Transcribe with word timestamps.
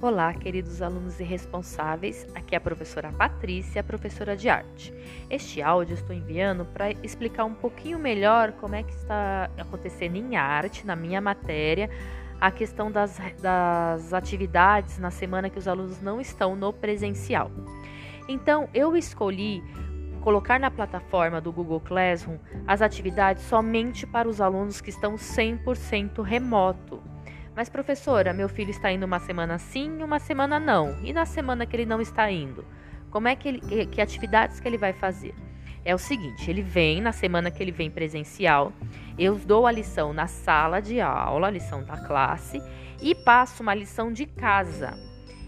Olá, 0.00 0.32
queridos 0.32 0.80
alunos 0.80 1.18
e 1.18 1.24
responsáveis. 1.24 2.24
Aqui 2.32 2.54
é 2.54 2.58
a 2.58 2.60
professora 2.60 3.10
Patrícia, 3.10 3.82
professora 3.82 4.36
de 4.36 4.48
arte. 4.48 4.94
Este 5.28 5.60
áudio 5.60 5.94
estou 5.94 6.14
enviando 6.14 6.64
para 6.64 6.92
explicar 7.02 7.44
um 7.44 7.54
pouquinho 7.54 7.98
melhor 7.98 8.52
como 8.52 8.76
é 8.76 8.84
que 8.84 8.92
está 8.92 9.50
acontecendo 9.58 10.14
em 10.14 10.36
arte, 10.36 10.86
na 10.86 10.94
minha 10.94 11.20
matéria, 11.20 11.90
a 12.40 12.48
questão 12.48 12.92
das, 12.92 13.18
das 13.42 14.12
atividades 14.12 15.00
na 15.00 15.10
semana 15.10 15.50
que 15.50 15.58
os 15.58 15.66
alunos 15.66 16.00
não 16.00 16.20
estão 16.20 16.54
no 16.54 16.72
presencial. 16.72 17.50
Então, 18.28 18.68
eu 18.72 18.96
escolhi 18.96 19.64
colocar 20.20 20.60
na 20.60 20.70
plataforma 20.70 21.40
do 21.40 21.50
Google 21.50 21.80
Classroom 21.80 22.38
as 22.68 22.82
atividades 22.82 23.42
somente 23.42 24.06
para 24.06 24.28
os 24.28 24.40
alunos 24.40 24.80
que 24.80 24.90
estão 24.90 25.16
100% 25.16 26.22
remoto. 26.22 27.02
Mas, 27.58 27.68
professora, 27.68 28.32
meu 28.32 28.48
filho 28.48 28.70
está 28.70 28.92
indo 28.92 29.04
uma 29.04 29.18
semana 29.18 29.58
sim 29.58 30.00
uma 30.00 30.20
semana 30.20 30.60
não. 30.60 30.96
E 31.02 31.12
na 31.12 31.26
semana 31.26 31.66
que 31.66 31.74
ele 31.74 31.86
não 31.86 32.00
está 32.00 32.30
indo? 32.30 32.64
Como 33.10 33.26
é 33.26 33.34
que 33.34 33.48
ele. 33.48 33.86
Que 33.86 34.00
atividades 34.00 34.60
que 34.60 34.68
ele 34.68 34.78
vai 34.78 34.92
fazer? 34.92 35.34
É 35.84 35.92
o 35.92 35.98
seguinte: 35.98 36.48
ele 36.48 36.62
vem 36.62 37.00
na 37.00 37.10
semana 37.10 37.50
que 37.50 37.60
ele 37.60 37.72
vem 37.72 37.90
presencial, 37.90 38.72
eu 39.18 39.34
dou 39.34 39.66
a 39.66 39.72
lição 39.72 40.12
na 40.12 40.28
sala 40.28 40.78
de 40.78 41.00
aula, 41.00 41.48
a 41.48 41.50
lição 41.50 41.82
da 41.82 41.96
classe, 41.96 42.62
e 43.02 43.12
passo 43.12 43.60
uma 43.60 43.74
lição 43.74 44.12
de 44.12 44.24
casa. 44.24 44.96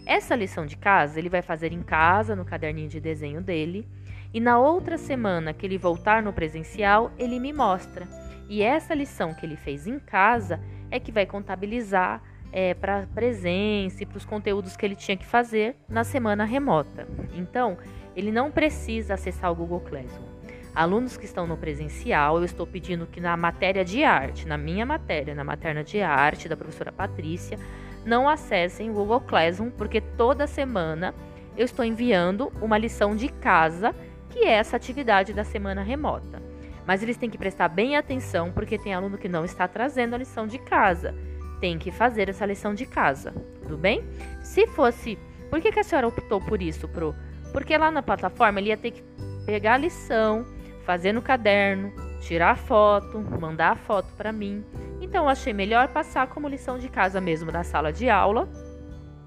Essa 0.04 0.34
lição 0.34 0.66
de 0.66 0.76
casa 0.76 1.16
ele 1.16 1.28
vai 1.28 1.42
fazer 1.42 1.72
em 1.72 1.80
casa, 1.80 2.34
no 2.34 2.44
caderninho 2.44 2.88
de 2.88 2.98
desenho 2.98 3.40
dele, 3.40 3.88
e 4.34 4.40
na 4.40 4.58
outra 4.58 4.98
semana 4.98 5.52
que 5.52 5.64
ele 5.64 5.78
voltar 5.78 6.24
no 6.24 6.32
presencial, 6.32 7.12
ele 7.16 7.38
me 7.38 7.52
mostra. 7.52 8.08
E 8.48 8.62
essa 8.62 8.94
lição 8.94 9.32
que 9.32 9.46
ele 9.46 9.54
fez 9.54 9.86
em 9.86 10.00
casa 10.00 10.58
é 10.90 10.98
que 11.00 11.12
vai 11.12 11.26
contabilizar 11.26 12.22
é, 12.52 12.74
para 12.74 13.06
presença 13.14 14.02
e 14.02 14.06
para 14.06 14.18
os 14.18 14.24
conteúdos 14.24 14.76
que 14.76 14.84
ele 14.84 14.96
tinha 14.96 15.16
que 15.16 15.26
fazer 15.26 15.76
na 15.88 16.04
semana 16.04 16.44
remota. 16.44 17.06
Então, 17.34 17.78
ele 18.16 18.32
não 18.32 18.50
precisa 18.50 19.14
acessar 19.14 19.50
o 19.50 19.54
Google 19.54 19.80
Classroom. 19.80 20.28
Alunos 20.74 21.16
que 21.16 21.24
estão 21.24 21.46
no 21.46 21.56
presencial, 21.56 22.38
eu 22.38 22.44
estou 22.44 22.66
pedindo 22.66 23.06
que 23.06 23.20
na 23.20 23.36
matéria 23.36 23.84
de 23.84 24.04
arte, 24.04 24.46
na 24.46 24.56
minha 24.56 24.86
matéria, 24.86 25.34
na 25.34 25.42
materna 25.42 25.82
de 25.82 26.00
arte 26.00 26.48
da 26.48 26.56
professora 26.56 26.92
Patrícia, 26.92 27.58
não 28.04 28.28
acessem 28.28 28.90
o 28.90 28.94
Google 28.94 29.20
Classroom, 29.20 29.70
porque 29.70 30.00
toda 30.00 30.46
semana 30.46 31.14
eu 31.56 31.64
estou 31.64 31.84
enviando 31.84 32.52
uma 32.62 32.78
lição 32.78 33.16
de 33.16 33.28
casa, 33.28 33.94
que 34.30 34.40
é 34.40 34.52
essa 34.52 34.76
atividade 34.76 35.32
da 35.32 35.44
semana 35.44 35.82
remota. 35.82 36.49
Mas 36.90 37.04
eles 37.04 37.16
têm 37.16 37.30
que 37.30 37.38
prestar 37.38 37.68
bem 37.68 37.96
atenção 37.96 38.50
porque 38.50 38.76
tem 38.76 38.92
aluno 38.92 39.16
que 39.16 39.28
não 39.28 39.44
está 39.44 39.68
trazendo 39.68 40.14
a 40.14 40.18
lição 40.18 40.44
de 40.44 40.58
casa. 40.58 41.14
Tem 41.60 41.78
que 41.78 41.92
fazer 41.92 42.28
essa 42.28 42.44
lição 42.44 42.74
de 42.74 42.84
casa, 42.84 43.32
tudo 43.62 43.78
bem? 43.78 44.02
Se 44.42 44.66
fosse, 44.66 45.16
por 45.48 45.60
que, 45.60 45.70
que 45.70 45.78
a 45.78 45.84
senhora 45.84 46.08
optou 46.08 46.40
por 46.40 46.60
isso, 46.60 46.88
Pro? 46.88 47.14
Porque 47.52 47.78
lá 47.78 47.92
na 47.92 48.02
plataforma 48.02 48.58
ele 48.58 48.70
ia 48.70 48.76
ter 48.76 48.90
que 48.90 49.04
pegar 49.46 49.74
a 49.74 49.78
lição, 49.78 50.44
fazer 50.84 51.12
no 51.12 51.22
caderno, 51.22 51.92
tirar 52.22 52.50
a 52.50 52.56
foto, 52.56 53.20
mandar 53.40 53.70
a 53.70 53.76
foto 53.76 54.12
para 54.16 54.32
mim. 54.32 54.64
Então 55.00 55.28
achei 55.28 55.52
melhor 55.52 55.92
passar 55.92 56.26
como 56.26 56.48
lição 56.48 56.76
de 56.76 56.88
casa 56.88 57.20
mesmo 57.20 57.52
da 57.52 57.62
sala 57.62 57.92
de 57.92 58.10
aula 58.10 58.48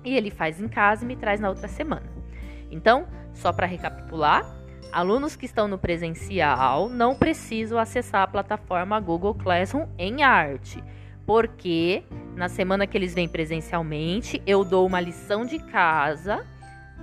e 0.03 0.17
ele 0.17 0.29
faz 0.29 0.59
em 0.59 0.67
casa 0.67 1.05
e 1.05 1.07
me 1.07 1.15
traz 1.15 1.39
na 1.39 1.47
outra 1.47 1.69
semana. 1.69 2.11
Então, 2.69 3.07
só 3.33 3.53
para 3.53 3.65
recapitular, 3.65 4.43
Alunos 4.93 5.35
que 5.35 5.47
estão 5.47 5.67
no 5.67 5.79
presencial 5.79 6.87
não 6.87 7.15
precisam 7.15 7.79
acessar 7.79 8.21
a 8.21 8.27
plataforma 8.27 8.99
Google 8.99 9.33
Classroom 9.33 9.87
em 9.97 10.21
arte, 10.21 10.83
porque 11.25 12.03
na 12.35 12.47
semana 12.47 12.85
que 12.85 12.95
eles 12.95 13.15
vêm 13.15 13.27
presencialmente, 13.27 14.39
eu 14.45 14.63
dou 14.63 14.85
uma 14.85 14.99
lição 14.99 15.47
de 15.47 15.57
casa, 15.57 16.45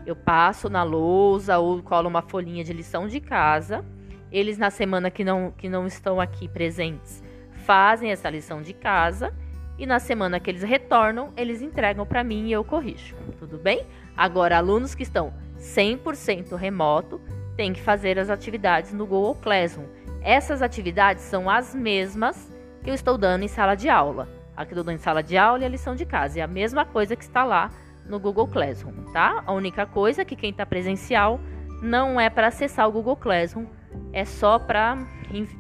eu 0.07 0.15
passo 0.15 0.71
na 0.71 0.85
lousa 0.85 1.59
ou 1.59 1.83
colo 1.83 2.09
uma 2.09 2.23
folhinha 2.23 2.63
de 2.63 2.73
lição 2.73 3.09
de 3.09 3.19
casa. 3.19 3.85
Eles 4.31 4.57
na 4.57 4.71
semana 4.71 5.11
que 5.11 5.25
não, 5.25 5.51
que 5.51 5.69
não 5.69 5.85
estão 5.85 6.21
aqui 6.21 6.47
presentes 6.47 7.25
fazem 7.65 8.13
essa 8.13 8.31
lição 8.31 8.63
de 8.63 8.73
casa 8.73 9.35
e 9.77 9.85
na 9.85 9.99
semana 9.99 10.39
que 10.39 10.49
eles 10.49 10.63
retornam, 10.63 11.33
eles 11.37 11.61
entregam 11.61 12.07
para 12.07 12.23
mim 12.23 12.47
e 12.47 12.53
eu 12.53 12.63
corrijo. 12.63 13.17
Tudo 13.39 13.59
bem? 13.59 13.85
Agora, 14.17 14.59
alunos 14.59 14.95
que 14.95 15.03
estão 15.03 15.35
100% 15.59 16.55
remoto 16.55 17.21
tem 17.57 17.73
que 17.73 17.81
fazer 17.81 18.19
as 18.19 18.31
atividades 18.31 18.93
no 18.93 19.07
Google 19.07 19.35
Classroom. 19.37 19.87
Essas 20.23 20.63
atividades 20.63 21.25
são 21.25 21.49
as 21.49 21.75
mesmas 21.75 22.53
que 22.83 22.91
eu 22.91 22.95
estou 22.95 23.17
dando 23.17 23.43
em 23.43 23.49
sala 23.49 23.75
de 23.75 23.89
aula. 23.89 24.29
A 24.57 24.65
que 24.65 24.73
eu 24.73 24.85
dando 24.85 24.93
em 24.93 24.99
sala 24.99 25.23
de 25.23 25.37
aula 25.37 25.63
e 25.63 25.65
a 25.65 25.69
lição 25.69 25.95
de 25.95 26.05
casa. 26.05 26.41
É 26.41 26.43
a 26.43 26.47
mesma 26.47 26.85
coisa 26.85 27.17
que 27.17 27.23
está 27.23 27.45
lá 27.45 27.71
no 28.07 28.19
Google 28.19 28.47
Classroom, 28.49 29.13
tá? 29.13 29.43
A 29.47 29.53
única 29.53 29.87
coisa 29.87 30.23
é 30.23 30.25
que 30.25 30.37
quem 30.37 30.51
está 30.51 30.67
presencial 30.67 31.41
não 31.83 32.21
é 32.21 32.29
para 32.29 32.49
acessar 32.49 32.87
o 32.89 32.93
Google 32.93 33.17
Classroom, 33.17 33.67
é 34.13 34.25
só 34.25 34.59
para 34.59 34.99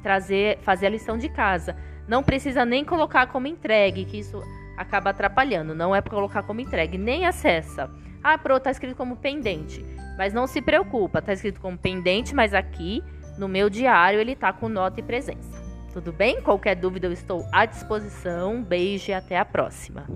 trazer, 0.03 0.59
fazer 0.59 0.87
a 0.87 0.91
lição 0.91 1.17
de 1.17 1.29
casa. 1.29 1.77
Não 2.07 2.23
precisa 2.23 2.65
nem 2.65 2.85
colocar 2.85 3.27
como 3.29 3.47
entregue, 3.47 4.05
que 4.05 4.19
isso 4.19 4.43
acaba 4.81 5.11
atrapalhando. 5.11 5.75
Não 5.75 5.95
é 5.95 6.01
para 6.01 6.15
colocar 6.15 6.43
como 6.43 6.61
entregue, 6.61 6.97
nem 6.97 7.27
acessa. 7.27 7.91
Ah, 8.23 8.39
pro, 8.39 8.59
tá 8.59 8.71
escrito 8.71 8.97
como 8.97 9.17
pendente. 9.17 9.85
Mas 10.17 10.33
não 10.33 10.47
se 10.47 10.63
preocupa, 10.63 11.21
tá 11.21 11.35
escrito 11.35 11.61
como 11.61 11.77
pendente, 11.77 12.35
mas 12.35 12.55
aqui 12.55 13.05
no 13.39 13.47
meu 13.47 13.69
diário 13.69 14.19
ele 14.19 14.35
tá 14.35 14.53
com 14.53 14.69
nota 14.69 15.01
e 15.01 15.03
presença. 15.03 15.61
Tudo 15.93 16.13
bem? 16.13 16.41
Qualquer 16.41 16.77
dúvida 16.77 17.07
eu 17.07 17.13
estou 17.13 17.47
à 17.53 17.67
disposição. 17.67 18.63
Beijo 18.63 19.11
e 19.11 19.15
até 19.15 19.39
a 19.39 19.45
próxima. 19.45 20.07